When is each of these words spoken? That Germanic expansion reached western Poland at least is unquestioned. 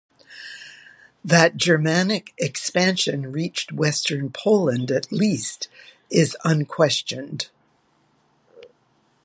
That 1.23 1.57
Germanic 1.57 2.33
expansion 2.39 3.31
reached 3.31 3.71
western 3.71 4.31
Poland 4.31 4.89
at 4.89 5.11
least 5.11 5.67
is 6.09 6.35
unquestioned. 6.43 7.49